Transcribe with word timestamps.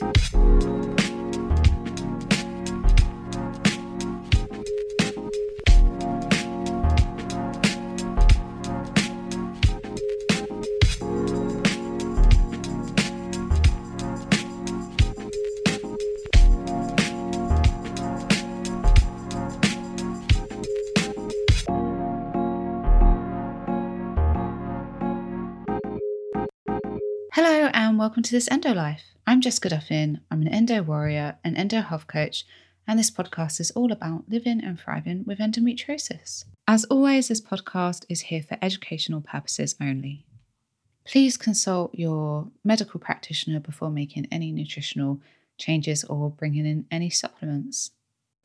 Hello 0.00 0.08
and 27.74 27.98
welcome 27.98 28.22
to 28.22 28.32
this 28.32 28.48
Endo 28.50 28.72
Life. 28.72 29.19
I'm 29.30 29.40
Jessica 29.40 29.68
Duffin. 29.68 30.18
I'm 30.28 30.42
an 30.42 30.48
endo 30.48 30.82
warrior, 30.82 31.36
an 31.44 31.56
endo 31.56 31.82
health 31.82 32.08
coach, 32.08 32.44
and 32.84 32.98
this 32.98 33.12
podcast 33.12 33.60
is 33.60 33.70
all 33.70 33.92
about 33.92 34.24
living 34.28 34.60
and 34.60 34.76
thriving 34.76 35.22
with 35.24 35.38
endometriosis. 35.38 36.46
As 36.66 36.84
always, 36.86 37.28
this 37.28 37.40
podcast 37.40 38.04
is 38.08 38.22
here 38.22 38.42
for 38.42 38.58
educational 38.60 39.20
purposes 39.20 39.76
only. 39.80 40.26
Please 41.06 41.36
consult 41.36 41.94
your 41.94 42.48
medical 42.64 42.98
practitioner 42.98 43.60
before 43.60 43.88
making 43.88 44.26
any 44.32 44.50
nutritional 44.50 45.20
changes 45.58 46.02
or 46.02 46.30
bringing 46.32 46.66
in 46.66 46.86
any 46.90 47.08
supplements. 47.08 47.92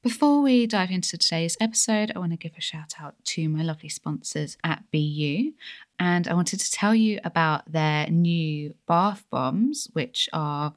Before 0.06 0.44
we 0.44 0.68
dive 0.68 0.92
into 0.92 1.18
today's 1.18 1.58
episode, 1.60 2.12
I 2.16 2.20
want 2.20 2.32
to 2.32 2.38
give 2.38 2.52
a 2.56 2.62
shout 2.62 2.94
out 3.02 3.16
to 3.24 3.50
my 3.50 3.64
lovely 3.64 3.90
sponsors 3.90 4.56
at 4.64 4.84
BU. 4.92 5.54
And 6.00 6.28
I 6.28 6.36
wanted 6.36 6.60
to 6.60 6.72
tell 6.72 6.94
you 6.94 7.20
about 7.24 7.72
their 7.72 8.06
new 8.12 8.76
bath 8.88 9.26
bombs, 9.32 9.90
which 9.94 10.30
are 10.32 10.76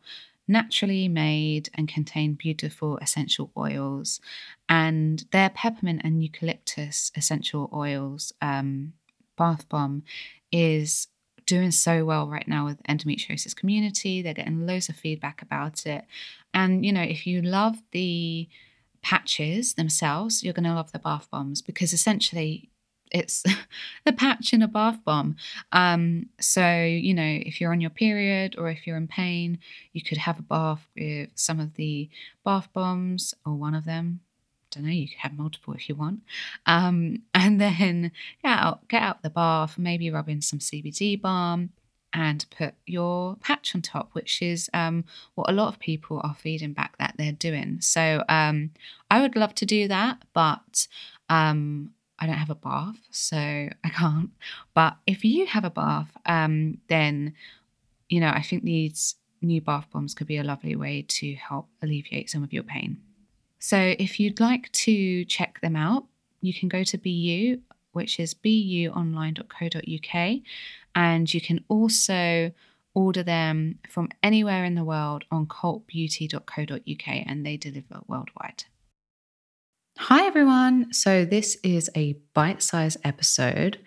naturally 0.49 1.09
made 1.09 1.69
and 1.75 1.87
contain 1.87 2.39
beautiful 2.41 2.97
essential 3.03 3.51
oils. 3.55 4.23
And 4.67 5.27
their 5.31 5.51
peppermint 5.51 6.01
and 6.05 6.23
eucalyptus 6.23 7.13
essential 7.15 7.69
oils 7.71 8.33
um, 8.41 8.95
bath 9.37 9.69
bomb 9.69 10.05
is 10.51 11.09
doing 11.45 11.71
so 11.71 12.03
well 12.03 12.29
right 12.29 12.49
now 12.49 12.65
with 12.65 12.83
endometriosis 12.85 13.55
community. 13.55 14.23
They're 14.23 14.33
getting 14.33 14.67
loads 14.67 14.89
of 14.89 14.97
feedback 14.97 15.43
about 15.43 15.85
it. 15.85 16.07
And, 16.55 16.87
you 16.87 16.95
know, 16.95 17.03
if 17.03 17.27
you 17.27 17.43
love 17.43 17.83
the 17.93 18.49
patches 19.09 19.73
themselves, 19.73 20.45
you're 20.45 20.53
going 20.53 20.65
to 20.65 20.75
love 20.75 20.93
the 20.93 20.99
bath 20.99 21.29
bombs 21.31 21.63
because 21.63 21.95
essentially 21.95 22.69
it's 23.11 23.43
the 24.05 24.13
patch 24.13 24.53
in 24.53 24.61
a 24.61 24.69
bath 24.69 24.99
bomb. 25.03 25.35
Um, 25.73 26.27
so, 26.39 26.85
you 26.85 27.15
know, 27.15 27.39
if 27.47 27.59
you're 27.59 27.73
on 27.73 27.81
your 27.81 27.89
period 27.89 28.57
or 28.59 28.69
if 28.69 28.87
you're 28.87 28.99
in 28.99 29.09
pain, 29.09 29.61
you 29.95 30.03
could 30.03 30.19
have 30.19 30.39
a 30.39 30.43
bath 30.43 30.87
with 30.95 31.31
some 31.37 31.59
of 31.59 31.73
the 31.77 32.11
bath 32.45 32.69
bombs 32.75 33.33
or 33.47 33.55
one 33.55 33.75
of 33.75 33.87
them. 33.87 34.21
Don't 34.73 34.85
know, 34.85 34.93
you 34.93 35.09
could 35.09 35.21
have 35.21 35.33
multiple 35.33 35.73
if 35.73 35.89
you 35.89 35.95
want. 35.95 36.21
Um, 36.67 37.23
and 37.35 37.59
then 37.59 38.13
get 38.43 38.59
out, 38.59 38.89
get 38.89 39.01
out 39.03 39.23
the 39.23 39.31
bath, 39.31 39.79
maybe 39.79 40.11
rub 40.11 40.29
in 40.29 40.43
some 40.43 40.59
CBD 40.59 41.19
balm 41.19 41.71
and 42.13 42.45
put 42.51 42.75
your 42.87 43.37
patch 43.37 43.75
on 43.75 43.83
top, 43.83 44.11
which 44.13 44.41
is 44.41 44.71
um, 44.73 45.05
what 45.35 45.51
a 45.51 45.53
lot 45.53 45.69
of 45.69 45.79
people 45.79 46.21
are 46.25 46.35
feeding 46.35 46.73
back 46.73 46.97
that 46.99 47.15
they're 47.19 47.33
doing. 47.33 47.81
So 47.81 48.25
um, 48.29 48.71
I 49.11 49.21
would 49.21 49.37
love 49.37 49.55
to 49.57 49.67
do 49.67 49.89
that, 49.89 50.23
but 50.33 50.89
um, 51.29 51.91
I 52.19 52.27
don't 52.27 52.37
have 52.37 52.51
a 52.51 52.55
bath, 52.55 52.99
so 53.11 53.37
I 53.37 53.89
can't. 53.91 54.31
But 54.75 54.97
if 55.07 55.25
you 55.25 55.47
have 55.47 55.65
a 55.65 55.71
bath, 55.71 56.11
um, 56.27 56.79
then 56.89 57.35
you 58.09 58.21
know 58.21 58.31
I 58.31 58.43
think 58.43 58.65
these 58.65 59.17
new 59.41 59.61
bath 59.61 59.87
bombs 59.93 60.15
could 60.15 60.27
be 60.27 60.39
a 60.39 60.45
lovely 60.45 60.75
way 60.75 61.05
to 61.07 61.35
help 61.35 61.69
alleviate 61.83 62.31
some 62.31 62.43
of 62.43 62.53
your 62.53 62.65
pain. 62.65 62.99
So 63.61 63.95
if 63.99 64.19
you'd 64.19 64.41
like 64.41 64.71
to 64.73 65.25
check 65.27 65.61
them 65.61 65.77
out, 65.77 66.07
you 66.41 66.55
can 66.55 66.69
go 66.69 66.85
to 66.85 66.99
BU 66.99 67.61
which 67.99 68.21
is 68.21 68.33
buonline.co.uk. 68.33 70.41
And 70.99 71.33
you 71.33 71.41
can 71.41 71.65
also 71.69 72.51
order 72.93 73.23
them 73.23 73.79
from 73.89 74.09
anywhere 74.21 74.65
in 74.65 74.75
the 74.75 74.83
world 74.83 75.25
on 75.31 75.47
cultbeauty.co.uk 75.47 77.07
and 77.07 77.47
they 77.47 77.57
deliver 77.57 78.01
worldwide. 78.09 78.65
Hi, 79.99 80.27
everyone. 80.27 80.93
So, 80.93 81.25
this 81.25 81.57
is 81.63 81.89
a 81.95 82.17
bite 82.35 82.65
sized 82.65 82.99
episode. 83.05 83.79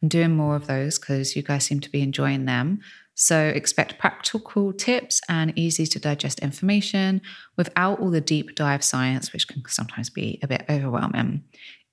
I'm 0.00 0.08
doing 0.08 0.30
more 0.30 0.54
of 0.54 0.68
those 0.68 0.96
because 0.96 1.34
you 1.34 1.42
guys 1.42 1.64
seem 1.64 1.80
to 1.80 1.90
be 1.90 2.02
enjoying 2.02 2.44
them. 2.44 2.78
So, 3.16 3.48
expect 3.48 3.98
practical 3.98 4.72
tips 4.72 5.20
and 5.28 5.52
easy 5.58 5.86
to 5.88 5.98
digest 5.98 6.38
information 6.38 7.20
without 7.56 7.98
all 7.98 8.10
the 8.10 8.20
deep 8.20 8.54
dive 8.54 8.84
science, 8.84 9.32
which 9.32 9.48
can 9.48 9.64
sometimes 9.66 10.08
be 10.08 10.38
a 10.40 10.46
bit 10.46 10.66
overwhelming. 10.70 11.42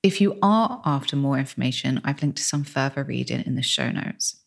If 0.04 0.22
you 0.22 0.38
are 0.44 0.84
after 0.86 1.16
more 1.16 1.40
information, 1.40 2.00
I've 2.04 2.22
linked 2.22 2.38
to 2.38 2.44
some 2.44 2.64
further 2.64 3.04
reading 3.04 3.44
in 3.44 3.56
the 3.56 3.64
show 3.64 3.90
notes. 3.90 4.44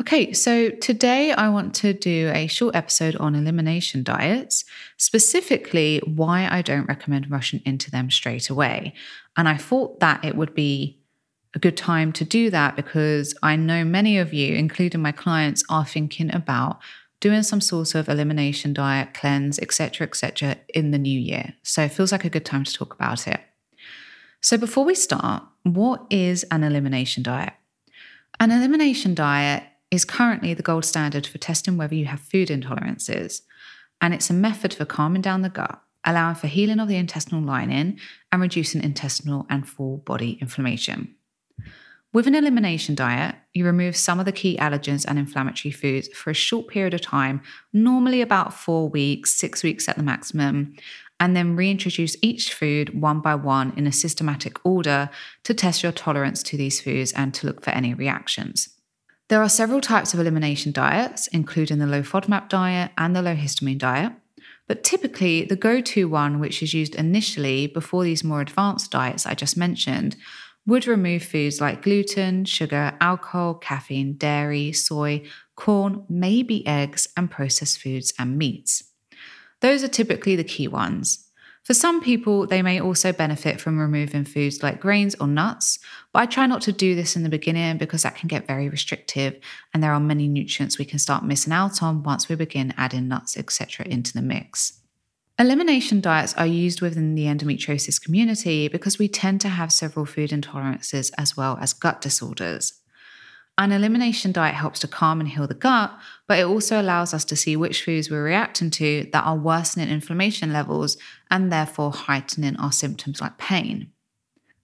Okay, 0.00 0.32
so 0.32 0.70
today 0.70 1.32
I 1.32 1.48
want 1.48 1.74
to 1.76 1.92
do 1.92 2.30
a 2.32 2.46
short 2.46 2.76
episode 2.76 3.16
on 3.16 3.34
elimination 3.34 4.04
diets, 4.04 4.64
specifically 4.96 6.00
why 6.06 6.46
I 6.48 6.62
don't 6.62 6.86
recommend 6.86 7.32
rushing 7.32 7.60
into 7.66 7.90
them 7.90 8.08
straight 8.08 8.48
away. 8.48 8.94
And 9.36 9.48
I 9.48 9.56
thought 9.56 9.98
that 9.98 10.24
it 10.24 10.36
would 10.36 10.54
be 10.54 11.00
a 11.54 11.58
good 11.58 11.76
time 11.76 12.12
to 12.12 12.24
do 12.24 12.48
that 12.50 12.76
because 12.76 13.34
I 13.42 13.56
know 13.56 13.84
many 13.84 14.18
of 14.18 14.32
you, 14.32 14.54
including 14.54 15.02
my 15.02 15.10
clients, 15.10 15.64
are 15.68 15.84
thinking 15.84 16.32
about 16.32 16.78
doing 17.18 17.42
some 17.42 17.60
sort 17.60 17.96
of 17.96 18.08
elimination 18.08 18.72
diet, 18.72 19.14
cleanse, 19.14 19.58
etc., 19.58 20.06
etc., 20.06 20.58
in 20.72 20.92
the 20.92 20.98
new 20.98 21.18
year. 21.18 21.54
So 21.64 21.82
it 21.82 21.92
feels 21.92 22.12
like 22.12 22.24
a 22.24 22.30
good 22.30 22.44
time 22.44 22.62
to 22.62 22.72
talk 22.72 22.94
about 22.94 23.26
it. 23.26 23.40
So, 24.40 24.56
before 24.56 24.84
we 24.84 24.94
start, 24.94 25.42
what 25.64 26.06
is 26.08 26.44
an 26.52 26.62
elimination 26.62 27.24
diet? 27.24 27.54
An 28.38 28.52
elimination 28.52 29.16
diet 29.16 29.64
is 29.90 30.04
currently 30.04 30.54
the 30.54 30.62
gold 30.62 30.84
standard 30.84 31.26
for 31.26 31.38
testing 31.38 31.76
whether 31.76 31.94
you 31.94 32.06
have 32.06 32.20
food 32.20 32.48
intolerances, 32.48 33.42
and 34.00 34.14
it's 34.14 34.30
a 34.30 34.34
method 34.34 34.74
for 34.74 34.84
calming 34.84 35.22
down 35.22 35.42
the 35.42 35.48
gut, 35.48 35.80
allowing 36.04 36.34
for 36.34 36.46
healing 36.46 36.78
of 36.78 36.88
the 36.88 36.96
intestinal 36.96 37.42
lining, 37.42 37.98
and 38.30 38.42
reducing 38.42 38.82
intestinal 38.82 39.46
and 39.48 39.68
full 39.68 39.98
body 39.98 40.38
inflammation. 40.40 41.14
With 42.12 42.26
an 42.26 42.34
elimination 42.34 42.94
diet, 42.94 43.34
you 43.52 43.66
remove 43.66 43.94
some 43.94 44.18
of 44.18 44.24
the 44.24 44.32
key 44.32 44.56
allergens 44.56 45.04
and 45.06 45.18
inflammatory 45.18 45.72
foods 45.72 46.08
for 46.08 46.30
a 46.30 46.34
short 46.34 46.68
period 46.68 46.94
of 46.94 47.02
time, 47.02 47.42
normally 47.72 48.22
about 48.22 48.54
four 48.54 48.88
weeks, 48.88 49.34
six 49.34 49.62
weeks 49.62 49.88
at 49.88 49.96
the 49.96 50.02
maximum, 50.02 50.74
and 51.20 51.36
then 51.36 51.56
reintroduce 51.56 52.16
each 52.22 52.54
food 52.54 52.98
one 52.98 53.20
by 53.20 53.34
one 53.34 53.74
in 53.76 53.86
a 53.86 53.92
systematic 53.92 54.64
order 54.64 55.10
to 55.44 55.52
test 55.52 55.82
your 55.82 55.92
tolerance 55.92 56.42
to 56.44 56.56
these 56.56 56.80
foods 56.80 57.12
and 57.12 57.34
to 57.34 57.46
look 57.46 57.62
for 57.62 57.70
any 57.70 57.92
reactions. 57.92 58.77
There 59.28 59.42
are 59.42 59.48
several 59.48 59.82
types 59.82 60.14
of 60.14 60.20
elimination 60.20 60.72
diets, 60.72 61.26
including 61.26 61.78
the 61.78 61.86
low 61.86 62.00
FODMAP 62.00 62.48
diet 62.48 62.92
and 62.96 63.14
the 63.14 63.20
low 63.20 63.36
histamine 63.36 63.76
diet. 63.76 64.12
But 64.66 64.82
typically, 64.82 65.44
the 65.44 65.56
go 65.56 65.82
to 65.82 66.08
one, 66.08 66.40
which 66.40 66.62
is 66.62 66.72
used 66.72 66.94
initially 66.94 67.66
before 67.66 68.04
these 68.04 68.24
more 68.24 68.40
advanced 68.40 68.90
diets 68.90 69.26
I 69.26 69.34
just 69.34 69.56
mentioned, 69.56 70.16
would 70.66 70.86
remove 70.86 71.22
foods 71.22 71.60
like 71.60 71.82
gluten, 71.82 72.46
sugar, 72.46 72.96
alcohol, 73.00 73.54
caffeine, 73.54 74.14
dairy, 74.14 74.72
soy, 74.72 75.24
corn, 75.56 76.04
maybe 76.08 76.66
eggs, 76.66 77.08
and 77.16 77.30
processed 77.30 77.80
foods 77.80 78.14
and 78.18 78.38
meats. 78.38 78.84
Those 79.60 79.82
are 79.84 79.88
typically 79.88 80.36
the 80.36 80.44
key 80.44 80.68
ones. 80.68 81.27
For 81.68 81.74
some 81.74 82.00
people, 82.00 82.46
they 82.46 82.62
may 82.62 82.80
also 82.80 83.12
benefit 83.12 83.60
from 83.60 83.78
removing 83.78 84.24
foods 84.24 84.62
like 84.62 84.80
grains 84.80 85.14
or 85.16 85.26
nuts, 85.26 85.78
but 86.14 86.20
I 86.20 86.24
try 86.24 86.46
not 86.46 86.62
to 86.62 86.72
do 86.72 86.94
this 86.94 87.14
in 87.14 87.24
the 87.24 87.28
beginning 87.28 87.76
because 87.76 88.04
that 88.04 88.16
can 88.16 88.26
get 88.26 88.46
very 88.46 88.70
restrictive 88.70 89.38
and 89.74 89.82
there 89.82 89.92
are 89.92 90.00
many 90.00 90.28
nutrients 90.28 90.78
we 90.78 90.86
can 90.86 90.98
start 90.98 91.26
missing 91.26 91.52
out 91.52 91.82
on 91.82 92.02
once 92.02 92.26
we 92.26 92.36
begin 92.36 92.72
adding 92.78 93.06
nuts, 93.06 93.36
etc., 93.36 93.84
into 93.84 94.14
the 94.14 94.22
mix. 94.22 94.80
Elimination 95.38 96.00
diets 96.00 96.32
are 96.38 96.46
used 96.46 96.80
within 96.80 97.14
the 97.14 97.26
endometriosis 97.26 98.02
community 98.02 98.68
because 98.68 98.98
we 98.98 99.06
tend 99.06 99.42
to 99.42 99.50
have 99.50 99.70
several 99.70 100.06
food 100.06 100.30
intolerances 100.30 101.10
as 101.18 101.36
well 101.36 101.58
as 101.60 101.74
gut 101.74 102.00
disorders. 102.00 102.80
An 103.58 103.72
elimination 103.72 104.30
diet 104.30 104.54
helps 104.54 104.78
to 104.78 104.88
calm 104.88 105.18
and 105.18 105.28
heal 105.28 105.48
the 105.48 105.52
gut, 105.52 105.92
but 106.28 106.38
it 106.38 106.46
also 106.46 106.80
allows 106.80 107.12
us 107.12 107.24
to 107.24 107.34
see 107.34 107.56
which 107.56 107.84
foods 107.84 108.08
we're 108.08 108.22
reacting 108.22 108.70
to 108.70 109.08
that 109.12 109.24
are 109.24 109.36
worsening 109.36 109.88
inflammation 109.88 110.52
levels 110.52 110.96
and 111.30 111.52
therefore 111.52 111.92
heightening 111.92 112.56
our 112.56 112.72
symptoms 112.72 113.20
like 113.20 113.38
pain. 113.38 113.92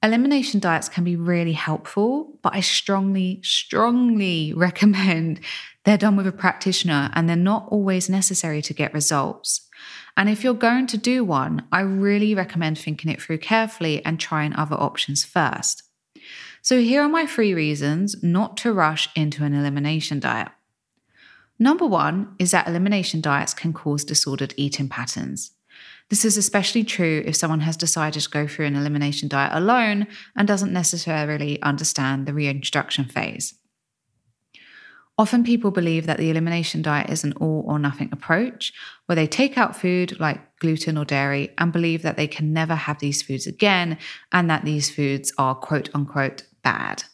Elimination 0.03 0.61
diets 0.61 0.91
can 0.91 1.03
be 1.03 1.17
really 1.17 1.55
helpful, 1.55 2.39
but 2.43 2.55
I 2.55 2.61
strongly, 2.61 3.41
strongly 3.43 4.53
recommend 4.57 5.41
they're 5.85 5.97
done 5.97 6.17
with 6.17 6.27
a 6.27 6.33
practitioner 6.33 7.11
and 7.15 7.29
they're 7.29 7.37
not 7.37 7.67
always 7.71 8.11
necessary 8.11 8.61
to 8.63 8.75
get 8.75 8.93
results. 8.93 9.67
And 10.17 10.29
if 10.29 10.45
you're 10.45 10.55
going 10.55 10.87
to 10.89 10.99
do 10.99 11.25
one, 11.25 11.67
I 11.73 11.81
really 11.81 12.35
recommend 12.35 12.79
thinking 12.79 13.11
it 13.11 13.21
through 13.21 13.39
carefully 13.39 14.05
and 14.05 14.21
trying 14.21 14.55
other 14.55 14.77
options 14.77 15.25
first. 15.25 15.83
So, 16.61 16.81
here 16.81 17.03
are 17.03 17.09
my 17.09 17.27
three 17.27 17.53
reasons 17.53 18.23
not 18.23 18.57
to 18.59 18.73
rush 18.73 19.09
into 19.17 19.45
an 19.45 19.55
elimination 19.55 20.21
diet. 20.21 20.49
Number 21.59 21.87
one 21.87 22.35
is 22.39 22.51
that 22.51 22.69
elimination 22.69 23.21
diets 23.21 23.55
can 23.55 23.73
cause 23.73 24.05
disordered 24.05 24.55
eating 24.57 24.89
patterns. 24.89 25.53
This 26.11 26.25
is 26.25 26.37
especially 26.37 26.85
true 26.85 27.23
if 27.25 27.35
someone 27.35 27.61
has 27.61 27.77
decided 27.77 28.23
to 28.23 28.31
go 28.31 28.47
through 28.47 28.67
an 28.67 28.77
elimination 28.77 29.29
diet 29.29 29.53
alone 29.55 30.07
and 30.37 30.47
doesn't 30.47 30.73
necessarily 30.73 31.61
understand 31.63 32.27
the 32.27 32.35
reintroduction 32.35 33.07
phase. 33.07 33.55
Often 35.17 35.45
people 35.45 35.71
believe 35.71 36.07
that 36.07 36.19
the 36.19 36.29
elimination 36.29 36.83
diet 36.83 37.09
is 37.09 37.23
an 37.23 37.35
all 37.35 37.65
or 37.67 37.79
nothing 37.79 38.09
approach, 38.11 38.73
where 39.07 39.15
they 39.15 39.29
take 39.29 39.57
out 39.57 39.77
food 39.77 40.19
like 40.19 40.59
gluten 40.59 40.99
or 40.99 41.05
dairy 41.05 41.55
and 41.57 41.73
believe 41.73 42.03
that 42.03 42.17
they 42.17 42.27
can 42.27 42.53
never 42.53 42.75
have 42.75 42.99
these 42.99 43.23
foods 43.23 43.47
again 43.47 43.97
and 44.33 44.51
that 44.51 44.65
these 44.65 44.91
foods 44.91 45.33
are 45.39 45.55
quote 45.55 45.89
unquote 45.95 46.43
bad. 46.63 47.05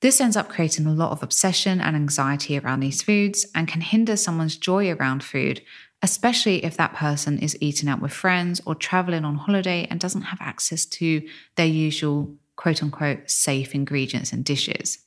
This 0.00 0.20
ends 0.20 0.36
up 0.36 0.48
creating 0.48 0.84
a 0.86 0.92
lot 0.92 1.12
of 1.12 1.22
obsession 1.22 1.80
and 1.80 1.94
anxiety 1.94 2.58
around 2.58 2.80
these 2.80 3.02
foods 3.02 3.46
and 3.54 3.68
can 3.68 3.82
hinder 3.82 4.16
someone's 4.16 4.56
joy 4.56 4.90
around 4.90 5.22
food, 5.22 5.62
especially 6.02 6.64
if 6.64 6.76
that 6.76 6.94
person 6.94 7.38
is 7.38 7.56
eating 7.60 7.88
out 7.88 8.02
with 8.02 8.12
friends 8.12 8.60
or 8.66 8.74
traveling 8.74 9.24
on 9.24 9.36
holiday 9.36 9.86
and 9.88 10.00
doesn't 10.00 10.22
have 10.22 10.38
access 10.40 10.84
to 10.84 11.22
their 11.56 11.66
usual 11.66 12.34
quote 12.56 12.82
unquote 12.82 13.30
safe 13.30 13.74
ingredients 13.74 14.32
and 14.32 14.44
dishes. 14.44 14.98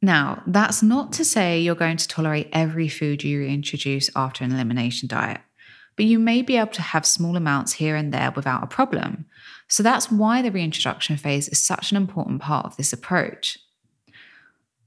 Now, 0.00 0.42
that's 0.46 0.82
not 0.82 1.12
to 1.14 1.24
say 1.24 1.60
you're 1.60 1.76
going 1.76 1.98
to 1.98 2.08
tolerate 2.08 2.48
every 2.52 2.88
food 2.88 3.22
you 3.22 3.38
reintroduce 3.38 4.10
after 4.16 4.42
an 4.42 4.52
elimination 4.52 5.06
diet, 5.06 5.40
but 5.96 6.06
you 6.06 6.18
may 6.18 6.42
be 6.42 6.56
able 6.56 6.72
to 6.72 6.82
have 6.82 7.06
small 7.06 7.36
amounts 7.36 7.74
here 7.74 7.94
and 7.94 8.12
there 8.12 8.32
without 8.32 8.64
a 8.64 8.66
problem. 8.66 9.26
So 9.68 9.82
that's 9.82 10.10
why 10.10 10.42
the 10.42 10.50
reintroduction 10.50 11.16
phase 11.16 11.48
is 11.48 11.62
such 11.62 11.92
an 11.92 11.96
important 11.96 12.42
part 12.42 12.66
of 12.66 12.76
this 12.76 12.92
approach. 12.92 13.58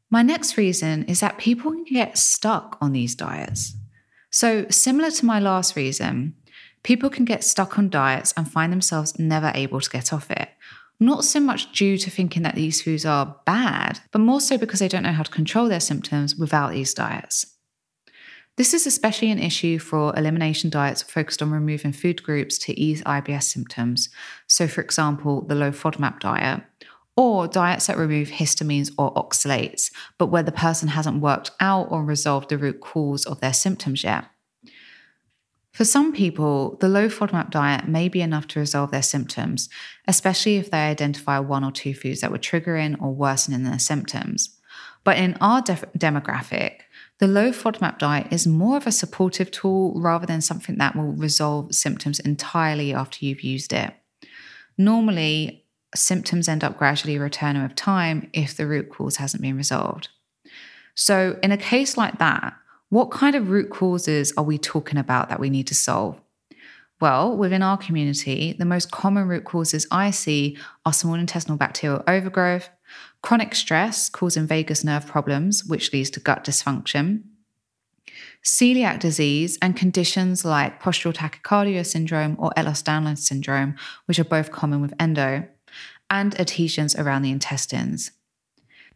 My 0.10 0.22
next 0.22 0.58
reason 0.58 1.04
is 1.06 1.22
that 1.22 1.38
people 1.38 1.72
can 1.72 1.86
get 1.86 2.18
stuck 2.18 2.78
on 2.82 2.92
these 2.92 3.16
diets. 3.16 3.76
So, 4.36 4.66
similar 4.70 5.12
to 5.12 5.26
my 5.26 5.40
last 5.40 5.78
reason, 5.78 6.36
people 6.84 7.10
can 7.10 7.24
get 7.24 7.44
stuck 7.44 7.80
on 7.80 7.90
diets 7.90 8.34
and 8.36 8.52
find 8.52 8.70
themselves 8.74 9.18
never 9.18 9.54
able 9.56 9.80
to 9.80 9.90
get 9.90 10.12
off 10.12 10.30
it 10.30 10.50
not 11.00 11.26
so 11.26 11.40
much 11.40 11.72
due 11.74 11.98
to 11.98 12.10
thinking 12.10 12.44
that 12.44 12.56
these 12.56 12.82
foods 12.82 13.06
are 13.06 13.36
bad, 13.46 14.00
but 14.12 14.20
more 14.20 14.40
so 14.40 14.58
because 14.58 14.80
they 14.80 14.88
don't 14.88 15.04
know 15.04 15.12
how 15.12 15.24
to 15.24 15.32
control 15.32 15.68
their 15.68 15.80
symptoms 15.80 16.36
without 16.36 16.72
these 16.72 16.94
diets. 16.94 17.46
This 18.58 18.74
is 18.74 18.88
especially 18.88 19.32
an 19.32 19.40
issue 19.40 19.80
for 19.80 20.18
elimination 20.18 20.70
diets 20.70 21.04
focused 21.04 21.42
on 21.42 21.52
removing 21.52 21.92
food 21.92 22.24
groups 22.24 22.58
to 22.60 22.80
ease 22.80 23.04
IBS 23.04 23.44
symptoms. 23.44 24.10
So, 24.48 24.68
for 24.68 24.80
example, 24.80 25.42
the 25.42 25.56
low 25.56 25.72
FODMAP 25.72 26.22
diet, 26.22 26.62
or 27.18 27.48
diets 27.48 27.88
that 27.88 27.98
remove 27.98 28.30
histamines 28.30 28.92
or 28.98 29.14
oxalates, 29.14 29.92
but 30.18 30.28
where 30.28 30.44
the 30.44 30.52
person 30.52 30.90
hasn't 30.90 31.22
worked 31.22 31.52
out 31.60 31.88
or 31.90 32.04
resolved 32.04 32.50
the 32.50 32.58
root 32.58 32.82
cause 32.82 33.26
of 33.26 33.40
their 33.40 33.54
symptoms 33.54 34.04
yet. 34.04 34.26
For 35.72 35.84
some 35.84 36.14
people, 36.14 36.78
the 36.80 36.88
low 36.88 37.10
FODMAP 37.10 37.50
diet 37.50 37.86
may 37.86 38.08
be 38.08 38.22
enough 38.22 38.48
to 38.48 38.62
resolve 38.62 38.92
their 38.92 39.02
symptoms, 39.02 39.68
especially 40.08 40.56
if 40.56 40.72
they 40.72 40.78
identify 40.78 41.40
one 41.40 41.66
or 41.66 41.72
two 41.72 41.94
foods 41.94 42.22
that 42.22 42.32
were 42.32 42.38
triggering 42.38 43.02
or 43.02 43.14
worsening 43.14 43.64
their 43.64 43.80
symptoms. 43.80 44.58
But 45.04 45.18
in 45.18 45.36
our 45.42 45.62
def- 45.62 45.84
demographic, 45.98 46.80
the 47.20 47.28
low 47.28 47.52
FODMAP 47.52 48.00
diet 48.00 48.28
is 48.32 48.48
more 48.48 48.78
of 48.78 48.88
a 48.88 48.92
supportive 48.92 49.52
tool 49.52 49.94
rather 50.00 50.26
than 50.26 50.40
something 50.40 50.78
that 50.78 50.96
will 50.96 51.12
resolve 51.12 51.76
symptoms 51.76 52.22
entirely 52.22 52.94
after 52.94 53.26
you've 53.26 53.42
used 53.42 53.74
it. 53.74 53.94
Normally, 54.78 55.65
symptoms 55.94 56.48
end 56.48 56.64
up 56.64 56.78
gradually 56.78 57.18
returning 57.18 57.64
with 57.64 57.76
time 57.76 58.30
if 58.34 58.56
the 58.56 58.68
root 58.68 58.90
cause 58.90 59.18
hasn't 59.18 59.42
been 59.42 59.58
resolved. 59.58 60.10
So, 60.96 61.38
in 61.44 61.52
a 61.52 61.58
case 61.58 61.98
like 61.98 62.20
that, 62.20 62.54
what 62.90 63.12
kind 63.12 63.36
of 63.36 63.50
root 63.50 63.70
causes 63.70 64.34
are 64.38 64.44
we 64.44 64.58
talking 64.58 64.98
about 64.98 65.30
that 65.30 65.40
we 65.40 65.50
need 65.50 65.68
to 65.68 65.76
solve? 65.76 66.20
Well, 67.02 67.36
within 67.36 67.62
our 67.62 67.78
community, 67.78 68.56
the 68.58 68.66
most 68.66 68.92
common 68.92 69.28
root 69.28 69.44
causes 69.44 69.86
I 69.92 70.12
see 70.12 70.58
are 70.86 70.94
small 70.94 71.16
intestinal 71.16 71.58
bacterial 71.58 72.04
overgrowth, 72.08 72.70
chronic 73.22 73.54
stress 73.54 74.08
causing 74.08 74.48
vagus 74.48 74.84
nerve 74.84 75.06
problems, 75.06 75.66
which 75.66 75.92
leads 75.92 76.10
to 76.12 76.22
gut 76.22 76.46
dysfunction, 76.46 77.24
celiac 78.44 79.00
disease, 79.00 79.58
and 79.62 79.76
conditions 79.76 80.46
like 80.46 80.82
postural 80.82 81.14
tachycardia 81.14 81.86
syndrome 81.86 82.38
or 82.40 82.52
Ehlers-Danlos 82.56 83.18
syndrome, 83.18 83.76
which 84.06 84.20
are 84.20 84.24
both 84.24 84.52
common 84.52 84.82
with 84.82 84.94
endo, 85.00 85.46
and 86.10 86.40
adhesions 86.40 86.96
around 86.96 87.22
the 87.22 87.32
intestines. 87.32 88.12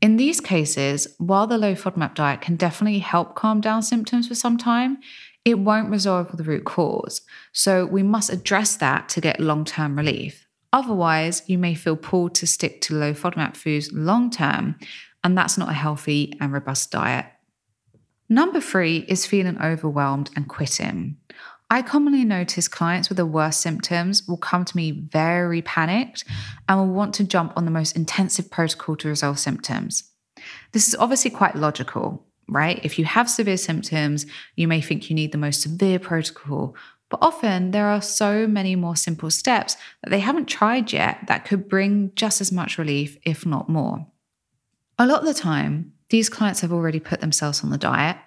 In 0.01 0.15
these 0.15 0.39
cases, 0.39 1.07
while 1.17 1.47
the 1.47 1.57
low 1.57 1.75
FODMAP 1.75 2.15
diet 2.15 2.41
can 2.41 2.55
definitely 2.55 2.99
help 2.99 3.35
calm 3.35 3.59
down 3.59 3.83
symptoms 3.83 4.27
for 4.27 4.35
some 4.35 4.57
time, 4.57 4.99
it 5.43 5.59
won't 5.59 5.89
resolve 5.89 6.35
the 6.35 6.43
root 6.43 6.63
cause. 6.63 7.21
So 7.51 7.85
we 7.85 8.03
must 8.03 8.31
address 8.31 8.77
that 8.77 9.09
to 9.09 9.21
get 9.21 9.39
long 9.39 9.65
term 9.65 9.97
relief. 9.97 10.45
Otherwise, 10.71 11.43
you 11.47 11.57
may 11.57 11.73
feel 11.73 11.95
pulled 11.95 12.35
to 12.35 12.47
stick 12.47 12.79
to 12.81 12.95
low 12.95 13.13
FODMAP 13.13 13.57
foods 13.57 13.91
long 13.91 14.29
term, 14.29 14.75
and 15.23 15.37
that's 15.37 15.57
not 15.57 15.69
a 15.69 15.73
healthy 15.73 16.37
and 16.39 16.53
robust 16.53 16.91
diet. 16.91 17.25
Number 18.29 18.61
three 18.61 18.99
is 19.07 19.25
feeling 19.25 19.59
overwhelmed 19.59 20.29
and 20.35 20.47
quitting. 20.47 21.17
I 21.71 21.83
commonly 21.83 22.25
notice 22.25 22.67
clients 22.67 23.09
with 23.09 23.17
the 23.17 23.27
worst 23.27 23.61
symptoms 23.61 24.27
will 24.27 24.37
come 24.37 24.65
to 24.65 24.75
me 24.75 24.91
very 24.91 25.61
panicked 25.61 26.23
and 26.67 26.79
will 26.79 26.87
want 26.87 27.13
to 27.15 27.23
jump 27.23 27.53
on 27.55 27.65
the 27.65 27.71
most 27.71 27.95
intensive 27.95 28.49
protocol 28.49 28.95
to 28.97 29.07
resolve 29.07 29.37
symptoms. 29.37 30.03
This 30.71 30.87
is 30.87 30.95
obviously 30.95 31.29
quite 31.29 31.55
logical, 31.55 32.25
right? 32.47 32.79
If 32.83 32.97
you 32.97 33.05
have 33.05 33.29
severe 33.29 33.57
symptoms, 33.57 34.25
you 34.55 34.67
may 34.67 34.81
think 34.81 35.09
you 35.09 35.15
need 35.15 35.31
the 35.31 35.37
most 35.37 35.61
severe 35.61 35.99
protocol, 35.99 36.75
but 37.09 37.19
often 37.21 37.69
there 37.69 37.87
are 37.87 38.01
so 38.01 38.47
many 38.47 38.75
more 38.75 38.95
simple 38.95 39.29
steps 39.29 39.77
that 40.03 40.09
they 40.09 40.19
haven't 40.19 40.45
tried 40.45 40.91
yet 40.91 41.19
that 41.27 41.45
could 41.45 41.69
bring 41.69 42.11
just 42.15 42.41
as 42.41 42.51
much 42.51 42.79
relief, 42.79 43.17
if 43.23 43.45
not 43.45 43.69
more. 43.69 44.07
A 44.97 45.05
lot 45.05 45.19
of 45.19 45.27
the 45.27 45.33
time, 45.35 45.93
these 46.09 46.29
clients 46.29 46.61
have 46.61 46.73
already 46.73 46.99
put 46.99 47.21
themselves 47.21 47.63
on 47.63 47.69
the 47.69 47.77
diet 47.77 48.17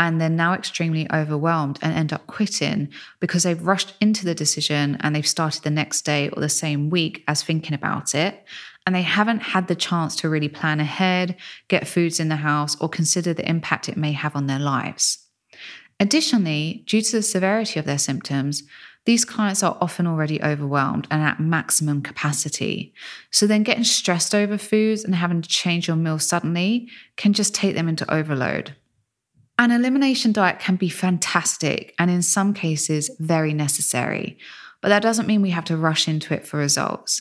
and 0.00 0.18
they're 0.18 0.30
now 0.30 0.54
extremely 0.54 1.06
overwhelmed 1.12 1.78
and 1.82 1.92
end 1.92 2.10
up 2.10 2.26
quitting 2.26 2.88
because 3.20 3.42
they've 3.42 3.62
rushed 3.62 3.94
into 4.00 4.24
the 4.24 4.34
decision 4.34 4.96
and 5.00 5.14
they've 5.14 5.28
started 5.28 5.62
the 5.62 5.70
next 5.70 6.02
day 6.02 6.30
or 6.30 6.40
the 6.40 6.48
same 6.48 6.88
week 6.88 7.22
as 7.28 7.42
thinking 7.42 7.74
about 7.74 8.14
it. 8.14 8.42
And 8.86 8.94
they 8.94 9.02
haven't 9.02 9.42
had 9.42 9.68
the 9.68 9.74
chance 9.74 10.16
to 10.16 10.30
really 10.30 10.48
plan 10.48 10.80
ahead, 10.80 11.36
get 11.68 11.86
foods 11.86 12.18
in 12.18 12.30
the 12.30 12.36
house, 12.36 12.80
or 12.80 12.88
consider 12.88 13.34
the 13.34 13.46
impact 13.46 13.90
it 13.90 13.98
may 13.98 14.12
have 14.12 14.34
on 14.34 14.46
their 14.46 14.58
lives. 14.58 15.18
Additionally, 16.00 16.82
due 16.86 17.02
to 17.02 17.16
the 17.16 17.22
severity 17.22 17.78
of 17.78 17.84
their 17.84 17.98
symptoms, 17.98 18.62
these 19.04 19.26
clients 19.26 19.62
are 19.62 19.76
often 19.82 20.06
already 20.06 20.42
overwhelmed 20.42 21.08
and 21.10 21.22
at 21.22 21.40
maximum 21.40 22.00
capacity. 22.00 22.94
So 23.30 23.46
then 23.46 23.64
getting 23.64 23.84
stressed 23.84 24.34
over 24.34 24.56
foods 24.56 25.04
and 25.04 25.14
having 25.14 25.42
to 25.42 25.48
change 25.48 25.88
your 25.88 25.96
meal 25.98 26.18
suddenly 26.18 26.88
can 27.18 27.34
just 27.34 27.54
take 27.54 27.74
them 27.74 27.88
into 27.88 28.10
overload. 28.12 28.74
An 29.60 29.70
elimination 29.70 30.32
diet 30.32 30.58
can 30.58 30.76
be 30.76 30.88
fantastic 30.88 31.94
and 31.98 32.10
in 32.10 32.22
some 32.22 32.54
cases 32.54 33.10
very 33.20 33.52
necessary, 33.52 34.38
but 34.80 34.88
that 34.88 35.02
doesn't 35.02 35.26
mean 35.26 35.42
we 35.42 35.50
have 35.50 35.66
to 35.66 35.76
rush 35.76 36.08
into 36.08 36.32
it 36.32 36.46
for 36.46 36.56
results. 36.56 37.20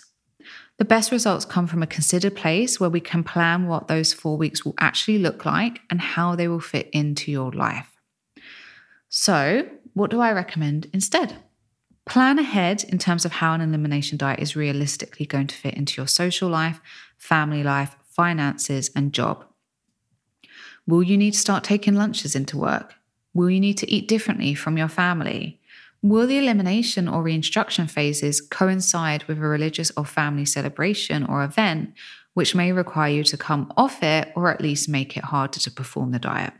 The 0.77 0.85
best 0.85 1.11
results 1.11 1.43
come 1.43 1.67
from 1.67 1.83
a 1.83 1.87
considered 1.87 2.37
place 2.37 2.79
where 2.79 2.89
we 2.89 3.01
can 3.01 3.25
plan 3.25 3.67
what 3.67 3.89
those 3.89 4.13
four 4.13 4.37
weeks 4.37 4.63
will 4.63 4.73
actually 4.79 5.17
look 5.17 5.43
like 5.43 5.81
and 5.89 5.99
how 5.99 6.33
they 6.35 6.47
will 6.47 6.61
fit 6.61 6.89
into 6.93 7.29
your 7.29 7.51
life. 7.51 7.97
So, 9.09 9.67
what 9.93 10.09
do 10.09 10.21
I 10.21 10.31
recommend 10.31 10.89
instead? 10.93 11.35
Plan 12.05 12.39
ahead 12.39 12.85
in 12.85 12.99
terms 12.99 13.25
of 13.25 13.33
how 13.33 13.53
an 13.53 13.59
elimination 13.59 14.17
diet 14.17 14.39
is 14.39 14.55
realistically 14.55 15.25
going 15.25 15.47
to 15.47 15.55
fit 15.55 15.73
into 15.73 15.99
your 15.99 16.07
social 16.07 16.47
life, 16.47 16.79
family 17.17 17.63
life, 17.63 17.97
finances, 18.07 18.91
and 18.95 19.11
job. 19.11 19.43
Will 20.89 21.03
you 21.03 21.19
need 21.19 21.33
to 21.33 21.39
start 21.39 21.63
taking 21.63 21.93
lunches 21.93 22.35
into 22.35 22.57
work? 22.57 22.95
Will 23.35 23.51
you 23.51 23.59
need 23.59 23.77
to 23.77 23.91
eat 23.91 24.07
differently 24.07 24.55
from 24.55 24.75
your 24.75 24.87
family? 24.87 25.61
Will 26.01 26.25
the 26.25 26.39
elimination 26.39 27.07
or 27.07 27.21
reintroduction 27.21 27.85
phases 27.85 28.41
coincide 28.41 29.23
with 29.25 29.37
a 29.37 29.41
religious 29.41 29.91
or 29.95 30.03
family 30.03 30.45
celebration 30.45 31.23
or 31.27 31.43
event, 31.43 31.93
which 32.33 32.55
may 32.55 32.71
require 32.71 33.11
you 33.11 33.23
to 33.25 33.37
come 33.37 33.71
off 33.77 34.01
it 34.01 34.31
or 34.35 34.49
at 34.49 34.61
least 34.61 34.89
make 34.89 35.15
it 35.15 35.25
harder 35.25 35.59
to 35.59 35.69
perform 35.69 36.11
the 36.11 36.17
diet? 36.17 36.53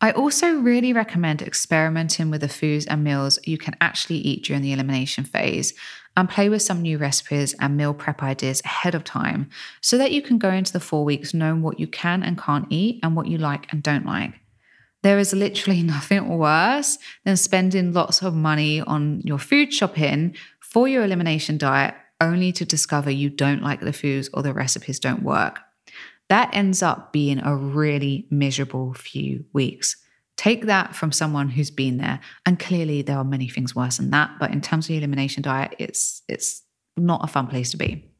I 0.00 0.10
also 0.10 0.56
really 0.56 0.92
recommend 0.92 1.40
experimenting 1.40 2.30
with 2.30 2.42
the 2.42 2.48
foods 2.48 2.86
and 2.86 3.02
meals 3.02 3.38
you 3.44 3.56
can 3.56 3.74
actually 3.80 4.18
eat 4.18 4.44
during 4.44 4.62
the 4.62 4.72
elimination 4.72 5.24
phase 5.24 5.72
and 6.16 6.28
play 6.28 6.48
with 6.48 6.62
some 6.62 6.82
new 6.82 6.98
recipes 6.98 7.54
and 7.60 7.76
meal 7.76 7.94
prep 7.94 8.22
ideas 8.22 8.62
ahead 8.64 8.94
of 8.94 9.04
time 9.04 9.48
so 9.80 9.96
that 9.98 10.12
you 10.12 10.22
can 10.22 10.38
go 10.38 10.50
into 10.50 10.72
the 10.72 10.80
four 10.80 11.04
weeks 11.04 11.34
knowing 11.34 11.62
what 11.62 11.80
you 11.80 11.86
can 11.86 12.22
and 12.22 12.38
can't 12.38 12.66
eat 12.70 13.00
and 13.02 13.16
what 13.16 13.26
you 13.26 13.38
like 13.38 13.72
and 13.72 13.82
don't 13.82 14.06
like. 14.06 14.32
There 15.02 15.18
is 15.18 15.32
literally 15.32 15.82
nothing 15.94 16.28
worse 16.28 16.98
than 17.24 17.36
spending 17.36 17.92
lots 17.92 18.22
of 18.22 18.34
money 18.34 18.80
on 18.82 19.22
your 19.24 19.38
food 19.38 19.72
shopping 19.72 20.34
for 20.60 20.88
your 20.88 21.04
elimination 21.04 21.56
diet 21.56 21.94
only 22.20 22.52
to 22.52 22.64
discover 22.64 23.10
you 23.10 23.30
don't 23.30 23.62
like 23.62 23.80
the 23.80 23.92
foods 23.92 24.28
or 24.34 24.42
the 24.42 24.52
recipes 24.52 24.98
don't 24.98 25.22
work. 25.22 25.60
That 26.28 26.50
ends 26.54 26.82
up 26.82 27.12
being 27.12 27.40
a 27.40 27.54
really 27.54 28.26
miserable 28.30 28.94
few 28.94 29.44
weeks. 29.52 29.96
Take 30.36 30.66
that 30.66 30.94
from 30.94 31.12
someone 31.12 31.48
who's 31.48 31.70
been 31.70 31.96
there, 31.98 32.20
and 32.44 32.58
clearly 32.58 33.02
there 33.02 33.16
are 33.16 33.24
many 33.24 33.48
things 33.48 33.74
worse 33.74 33.96
than 33.96 34.10
that. 34.10 34.32
But 34.38 34.50
in 34.52 34.60
terms 34.60 34.84
of 34.84 34.88
the 34.88 34.98
elimination 34.98 35.42
diet, 35.42 35.74
it's 35.78 36.22
it's 36.28 36.62
not 36.96 37.24
a 37.24 37.26
fun 37.26 37.46
place 37.46 37.70
to 37.70 37.76
be. 37.76 38.10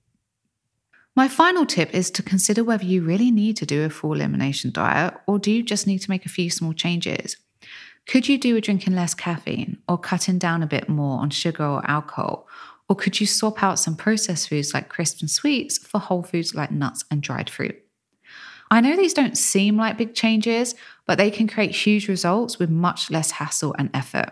My 1.15 1.29
final 1.29 1.65
tip 1.65 1.95
is 1.95 2.11
to 2.13 2.23
consider 2.23 2.63
whether 2.63 2.85
you 2.85 3.03
really 3.03 3.31
need 3.31 3.57
to 3.57 3.67
do 3.67 3.85
a 3.85 3.91
full 3.91 4.13
elimination 4.13 4.71
diet 4.71 5.15
or 5.27 5.39
do 5.39 5.51
you 5.51 5.63
just 5.63 5.87
need 5.87 6.01
to 6.01 6.11
make 6.11 6.27
a 6.27 6.29
few 6.31 6.51
small 6.51 6.75
changes. 6.75 7.39
Could 8.07 8.29
you 8.29 8.37
do 8.37 8.53
with 8.53 8.65
drinking 8.65 8.95
less 8.95 9.15
caffeine 9.15 9.79
or 9.89 9.97
cutting 9.97 10.39
down 10.39 10.63
a 10.63 10.67
bit 10.67 10.91
more 10.91 11.19
on 11.21 11.31
sugar 11.31 11.65
or 11.65 11.91
alcohol? 11.91 12.47
Or 12.89 12.95
could 12.95 13.19
you 13.19 13.27
swap 13.27 13.63
out 13.63 13.79
some 13.79 13.97
processed 13.97 14.51
foods 14.51 14.75
like 14.75 14.91
crisps 14.91 15.23
and 15.23 15.31
sweets 15.31 15.79
for 15.79 15.99
whole 15.99 16.23
foods 16.23 16.55
like 16.55 16.71
nuts 16.71 17.07
and 17.11 17.23
dried 17.23 17.49
fruit? 17.49 17.83
I 18.71 18.81
know 18.81 18.97
these 18.97 19.15
don't 19.15 19.39
seem 19.39 19.77
like 19.77 19.99
big 19.99 20.15
changes, 20.15 20.75
but 21.07 21.19
they 21.19 21.31
can 21.31 21.47
create 21.47 21.71
huge 21.71 22.09
results 22.09 22.59
with 22.59 22.69
much 22.69 23.11
less 23.11 23.33
hassle 23.33 23.75
and 23.79 23.91
effort. 23.95 24.31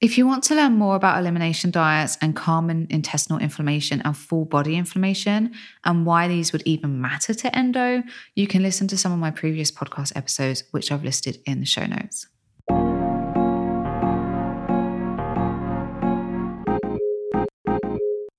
If 0.00 0.16
you 0.16 0.28
want 0.28 0.44
to 0.44 0.54
learn 0.54 0.74
more 0.74 0.94
about 0.94 1.18
elimination 1.18 1.72
diets 1.72 2.16
and 2.22 2.36
common 2.36 2.86
intestinal 2.88 3.40
inflammation 3.40 4.00
and 4.02 4.16
full 4.16 4.44
body 4.44 4.76
inflammation 4.76 5.52
and 5.84 6.06
why 6.06 6.28
these 6.28 6.52
would 6.52 6.62
even 6.64 7.00
matter 7.00 7.34
to 7.34 7.56
endo, 7.56 8.04
you 8.36 8.46
can 8.46 8.62
listen 8.62 8.86
to 8.88 8.96
some 8.96 9.10
of 9.10 9.18
my 9.18 9.32
previous 9.32 9.72
podcast 9.72 10.12
episodes, 10.14 10.62
which 10.70 10.92
I've 10.92 11.02
listed 11.02 11.38
in 11.46 11.58
the 11.58 11.66
show 11.66 11.86
notes. 11.86 12.28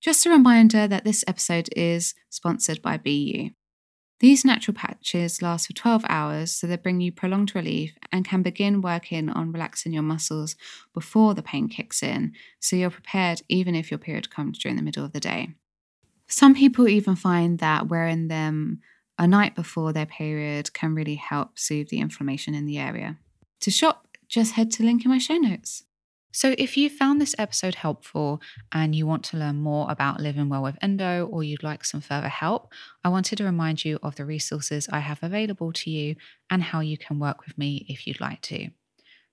Just 0.00 0.24
a 0.24 0.30
reminder 0.30 0.88
that 0.88 1.04
this 1.04 1.22
episode 1.28 1.68
is 1.76 2.14
sponsored 2.30 2.80
by 2.80 2.96
BU. 2.96 3.50
These 4.20 4.44
natural 4.44 4.74
patches 4.74 5.40
last 5.40 5.66
for 5.66 5.72
12 5.72 6.04
hours, 6.06 6.52
so 6.52 6.66
they 6.66 6.76
bring 6.76 7.00
you 7.00 7.10
prolonged 7.10 7.54
relief 7.54 7.96
and 8.12 8.22
can 8.22 8.42
begin 8.42 8.82
working 8.82 9.30
on 9.30 9.50
relaxing 9.50 9.94
your 9.94 10.02
muscles 10.02 10.56
before 10.92 11.32
the 11.32 11.42
pain 11.42 11.68
kicks 11.68 12.02
in, 12.02 12.34
so 12.60 12.76
you're 12.76 12.90
prepared 12.90 13.40
even 13.48 13.74
if 13.74 13.90
your 13.90 13.96
period 13.96 14.30
comes 14.30 14.58
during 14.58 14.76
the 14.76 14.82
middle 14.82 15.06
of 15.06 15.12
the 15.12 15.20
day. 15.20 15.54
Some 16.28 16.54
people 16.54 16.86
even 16.86 17.16
find 17.16 17.58
that 17.60 17.88
wearing 17.88 18.28
them 18.28 18.82
a 19.18 19.26
night 19.26 19.54
before 19.54 19.94
their 19.94 20.06
period 20.06 20.74
can 20.74 20.94
really 20.94 21.14
help 21.14 21.58
soothe 21.58 21.88
the 21.88 22.00
inflammation 22.00 22.54
in 22.54 22.66
the 22.66 22.78
area. 22.78 23.16
To 23.60 23.70
shop, 23.70 24.06
just 24.28 24.52
head 24.52 24.70
to 24.72 24.82
link 24.82 25.02
in 25.04 25.10
my 25.10 25.18
show 25.18 25.36
notes. 25.38 25.84
So, 26.32 26.54
if 26.58 26.76
you 26.76 26.88
found 26.88 27.20
this 27.20 27.34
episode 27.38 27.74
helpful 27.74 28.40
and 28.72 28.94
you 28.94 29.06
want 29.06 29.24
to 29.24 29.36
learn 29.36 29.56
more 29.56 29.90
about 29.90 30.20
living 30.20 30.48
well 30.48 30.62
with 30.62 30.78
endo 30.80 31.26
or 31.26 31.42
you'd 31.42 31.62
like 31.62 31.84
some 31.84 32.00
further 32.00 32.28
help, 32.28 32.72
I 33.04 33.08
wanted 33.08 33.36
to 33.38 33.44
remind 33.44 33.84
you 33.84 33.98
of 34.02 34.14
the 34.14 34.24
resources 34.24 34.88
I 34.92 35.00
have 35.00 35.22
available 35.22 35.72
to 35.72 35.90
you 35.90 36.16
and 36.48 36.62
how 36.62 36.80
you 36.80 36.96
can 36.96 37.18
work 37.18 37.44
with 37.44 37.58
me 37.58 37.84
if 37.88 38.06
you'd 38.06 38.20
like 38.20 38.42
to. 38.42 38.70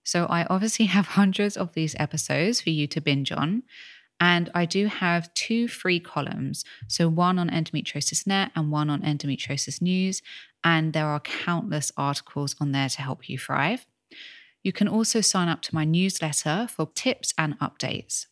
So, 0.04 0.26
I 0.26 0.46
obviously 0.46 0.86
have 0.98 1.08
hundreds 1.08 1.56
of 1.56 1.74
these 1.74 1.96
episodes 2.00 2.62
for 2.62 2.72
you 2.72 2.88
to 2.88 3.02
binge 3.02 3.32
on. 3.32 3.64
And 4.20 4.50
I 4.56 4.66
do 4.66 4.88
have 4.88 5.32
two 5.36 5.68
free 5.68 6.00
columns. 6.00 6.66
So, 6.88 7.08
one 7.08 7.38
on 7.38 7.50
Endometriosis 7.50 8.26
Net 8.26 8.52
and 8.56 8.72
one 8.72 8.90
on 8.90 9.02
Endometriosis 9.02 9.82
News. 9.82 10.24
And 10.64 10.94
there 10.94 11.06
are 11.06 11.20
countless 11.20 11.92
articles 11.96 12.56
on 12.60 12.72
there 12.72 12.90
to 12.90 13.02
help 13.02 13.30
you 13.30 13.38
thrive. 13.38 13.86
You 14.68 14.74
can 14.74 14.90
also 14.90 15.22
sign 15.22 15.48
up 15.48 15.62
to 15.62 15.74
my 15.74 15.86
newsletter 15.86 16.68
for 16.70 16.90
tips 16.94 17.34
and 17.38 17.58
updates. 17.60 18.26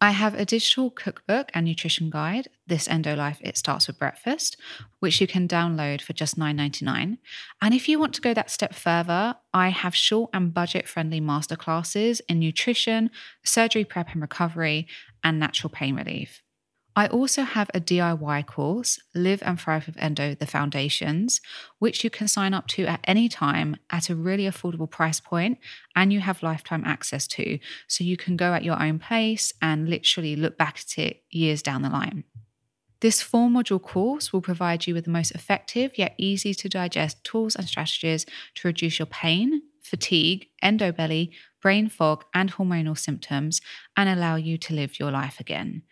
I 0.00 0.12
have 0.12 0.34
a 0.34 0.44
digital 0.44 0.88
cookbook 0.88 1.50
and 1.52 1.66
nutrition 1.66 2.10
guide, 2.10 2.46
This 2.64 2.86
Endo 2.86 3.16
Life 3.16 3.38
It 3.40 3.56
Starts 3.56 3.88
with 3.88 3.98
Breakfast, 3.98 4.56
which 5.00 5.20
you 5.20 5.26
can 5.26 5.48
download 5.48 6.00
for 6.00 6.12
just 6.12 6.38
$9.99. 6.38 7.18
And 7.60 7.74
if 7.74 7.88
you 7.88 7.98
want 7.98 8.14
to 8.14 8.20
go 8.20 8.32
that 8.34 8.52
step 8.52 8.72
further, 8.72 9.34
I 9.52 9.70
have 9.70 9.96
short 9.96 10.30
and 10.32 10.54
budget 10.54 10.86
friendly 10.86 11.20
masterclasses 11.20 12.20
in 12.28 12.38
nutrition, 12.38 13.10
surgery 13.42 13.84
prep 13.84 14.12
and 14.12 14.22
recovery, 14.22 14.86
and 15.24 15.40
natural 15.40 15.70
pain 15.70 15.96
relief. 15.96 16.40
I 17.00 17.06
also 17.06 17.44
have 17.44 17.70
a 17.72 17.80
DIY 17.80 18.44
course, 18.44 19.00
Live 19.14 19.42
and 19.46 19.58
Thrive 19.58 19.86
with 19.86 19.96
Endo, 20.02 20.34
the 20.34 20.44
Foundations, 20.44 21.40
which 21.78 22.04
you 22.04 22.10
can 22.10 22.28
sign 22.28 22.52
up 22.52 22.66
to 22.66 22.84
at 22.84 23.00
any 23.04 23.26
time 23.26 23.76
at 23.88 24.10
a 24.10 24.14
really 24.14 24.44
affordable 24.44 24.90
price 24.90 25.18
point 25.18 25.56
and 25.96 26.12
you 26.12 26.20
have 26.20 26.42
lifetime 26.42 26.82
access 26.84 27.26
to. 27.28 27.58
So 27.88 28.04
you 28.04 28.18
can 28.18 28.36
go 28.36 28.52
at 28.52 28.64
your 28.64 28.78
own 28.78 28.98
pace 28.98 29.50
and 29.62 29.88
literally 29.88 30.36
look 30.36 30.58
back 30.58 30.78
at 30.78 30.98
it 30.98 31.22
years 31.30 31.62
down 31.62 31.80
the 31.80 31.88
line. 31.88 32.24
This 33.00 33.22
four 33.22 33.48
module 33.48 33.80
course 33.80 34.30
will 34.30 34.42
provide 34.42 34.86
you 34.86 34.92
with 34.92 35.06
the 35.06 35.10
most 35.10 35.30
effective 35.30 35.96
yet 35.96 36.14
easy 36.18 36.52
to 36.52 36.68
digest 36.68 37.24
tools 37.24 37.56
and 37.56 37.66
strategies 37.66 38.26
to 38.56 38.68
reduce 38.68 38.98
your 38.98 39.06
pain, 39.06 39.62
fatigue, 39.80 40.48
endo 40.60 40.92
belly, 40.92 41.32
brain 41.62 41.88
fog, 41.88 42.26
and 42.34 42.52
hormonal 42.52 42.98
symptoms 42.98 43.62
and 43.96 44.10
allow 44.10 44.36
you 44.36 44.58
to 44.58 44.74
live 44.74 45.00
your 45.00 45.10
life 45.10 45.40
again. 45.40 45.82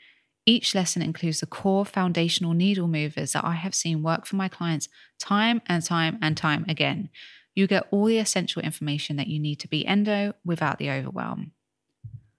Each 0.49 0.75
lesson 0.75 1.02
includes 1.02 1.40
the 1.40 1.47
core 1.47 1.85
foundational 1.85 2.55
needle 2.55 2.88
movers 2.88 3.35
that 3.35 3.45
I 3.45 3.52
have 3.52 3.75
seen 3.75 4.02
work 4.02 4.25
for 4.25 4.37
my 4.37 4.49
clients 4.49 4.88
time 5.19 5.61
and 5.67 5.85
time 5.85 6.19
and 6.23 6.38
time 6.38 6.64
again. 6.67 7.11
You 7.55 7.67
get 7.67 7.87
all 7.90 8.07
the 8.07 8.17
essential 8.17 8.62
information 8.62 9.17
that 9.17 9.26
you 9.26 9.38
need 9.38 9.57
to 9.57 9.69
be 9.69 9.87
endo 9.87 10.33
without 10.47 10.78
the 10.78 10.90
overwhelm. 10.90 11.52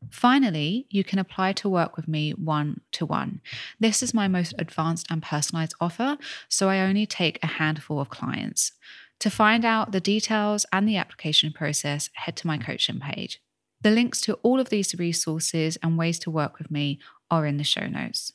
Finally, 0.09 0.87
you 0.89 1.03
can 1.03 1.19
apply 1.19 1.53
to 1.53 1.69
work 1.69 1.97
with 1.97 2.07
me 2.07 2.31
one 2.31 2.81
to 2.93 3.05
one. 3.05 3.41
This 3.79 4.01
is 4.01 4.11
my 4.11 4.27
most 4.27 4.55
advanced 4.57 5.05
and 5.11 5.21
personalized 5.21 5.75
offer, 5.79 6.17
so 6.47 6.67
I 6.67 6.79
only 6.79 7.05
take 7.05 7.37
a 7.43 7.57
handful 7.61 7.99
of 7.99 8.09
clients. 8.09 8.71
To 9.19 9.29
find 9.29 9.63
out 9.63 9.91
the 9.91 10.01
details 10.01 10.65
and 10.73 10.89
the 10.89 10.97
application 10.97 11.53
process, 11.53 12.09
head 12.13 12.35
to 12.37 12.47
my 12.47 12.57
coaching 12.57 12.99
page. 12.99 13.39
The 13.81 13.91
links 13.91 14.19
to 14.21 14.33
all 14.43 14.59
of 14.59 14.69
these 14.69 14.93
resources 14.95 15.77
and 15.81 15.97
ways 15.97 16.19
to 16.19 16.31
work 16.31 16.57
with 16.57 16.69
me 16.69 16.99
are 17.31 17.45
in 17.45 17.57
the 17.57 17.63
show 17.63 17.87
notes. 17.87 18.33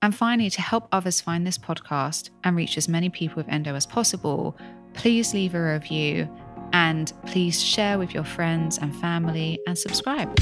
And 0.00 0.14
finally, 0.14 0.50
to 0.50 0.62
help 0.62 0.88
others 0.92 1.20
find 1.20 1.46
this 1.46 1.58
podcast 1.58 2.30
and 2.44 2.56
reach 2.56 2.78
as 2.78 2.88
many 2.88 3.08
people 3.10 3.36
with 3.36 3.48
endo 3.48 3.74
as 3.74 3.86
possible, 3.86 4.56
please 4.94 5.34
leave 5.34 5.54
a 5.54 5.72
review 5.74 6.28
and 6.72 7.12
please 7.26 7.62
share 7.62 7.98
with 7.98 8.14
your 8.14 8.24
friends 8.24 8.78
and 8.78 8.94
family 8.96 9.58
and 9.66 9.76
subscribe. 9.76 10.34